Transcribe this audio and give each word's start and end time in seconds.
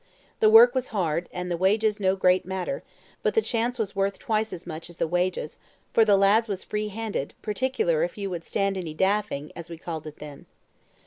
The 0.39 0.49
work 0.49 0.73
was 0.73 0.87
hard, 0.87 1.29
and 1.31 1.51
the 1.51 1.55
wages 1.57 1.99
no 1.99 2.15
great 2.15 2.43
matter; 2.43 2.81
but 3.21 3.35
the 3.35 3.39
chance 3.43 3.77
was 3.77 3.95
worth 3.95 4.17
twice 4.17 4.51
as 4.51 4.65
much 4.65 4.89
as 4.89 4.97
the 4.97 5.07
wages, 5.07 5.59
for 5.93 6.03
the 6.03 6.17
lads 6.17 6.47
was 6.47 6.63
free 6.63 6.87
handed, 6.87 7.35
particular 7.43 8.01
if 8.01 8.17
you 8.17 8.27
would 8.31 8.43
stand 8.43 8.77
any 8.77 8.95
daffing, 8.95 9.51
as 9.55 9.69
we 9.69 9.77
called 9.77 10.07
it 10.07 10.17
then. 10.17 10.47